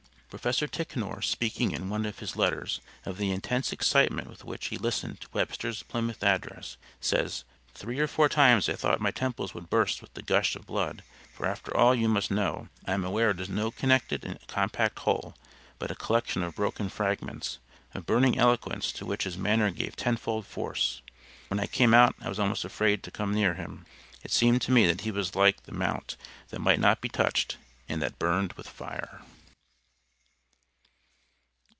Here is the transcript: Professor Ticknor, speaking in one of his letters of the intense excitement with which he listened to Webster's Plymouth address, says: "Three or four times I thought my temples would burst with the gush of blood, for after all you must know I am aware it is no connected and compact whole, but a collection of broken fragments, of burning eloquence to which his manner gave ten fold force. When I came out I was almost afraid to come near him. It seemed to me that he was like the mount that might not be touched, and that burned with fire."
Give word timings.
Professor 0.37 0.65
Ticknor, 0.65 1.21
speaking 1.21 1.71
in 1.71 1.89
one 1.89 2.05
of 2.05 2.19
his 2.19 2.37
letters 2.37 2.79
of 3.03 3.17
the 3.17 3.31
intense 3.31 3.73
excitement 3.73 4.29
with 4.29 4.45
which 4.45 4.67
he 4.67 4.77
listened 4.77 5.19
to 5.19 5.27
Webster's 5.33 5.83
Plymouth 5.83 6.23
address, 6.23 6.77
says: 7.01 7.43
"Three 7.73 7.99
or 7.99 8.07
four 8.07 8.29
times 8.29 8.69
I 8.69 8.75
thought 8.77 9.01
my 9.01 9.11
temples 9.11 9.53
would 9.53 9.69
burst 9.69 10.01
with 10.01 10.13
the 10.13 10.21
gush 10.21 10.55
of 10.55 10.65
blood, 10.65 11.03
for 11.33 11.45
after 11.45 11.75
all 11.75 11.93
you 11.93 12.07
must 12.07 12.31
know 12.31 12.69
I 12.87 12.93
am 12.93 13.03
aware 13.03 13.31
it 13.31 13.41
is 13.41 13.49
no 13.49 13.71
connected 13.71 14.23
and 14.23 14.39
compact 14.47 14.99
whole, 14.99 15.35
but 15.79 15.91
a 15.91 15.95
collection 15.95 16.43
of 16.43 16.55
broken 16.55 16.87
fragments, 16.87 17.59
of 17.93 18.05
burning 18.05 18.37
eloquence 18.37 18.93
to 18.93 19.05
which 19.05 19.25
his 19.25 19.37
manner 19.37 19.69
gave 19.69 19.97
ten 19.97 20.15
fold 20.15 20.47
force. 20.47 21.01
When 21.49 21.59
I 21.59 21.67
came 21.67 21.93
out 21.93 22.15
I 22.21 22.29
was 22.29 22.39
almost 22.39 22.63
afraid 22.63 23.03
to 23.03 23.11
come 23.11 23.33
near 23.33 23.55
him. 23.55 23.85
It 24.23 24.31
seemed 24.31 24.61
to 24.61 24.71
me 24.71 24.87
that 24.87 25.01
he 25.01 25.11
was 25.11 25.35
like 25.35 25.63
the 25.63 25.73
mount 25.73 26.15
that 26.51 26.61
might 26.61 26.79
not 26.79 27.01
be 27.01 27.09
touched, 27.09 27.57
and 27.89 28.01
that 28.01 28.17
burned 28.17 28.53
with 28.53 28.69
fire." 28.69 29.23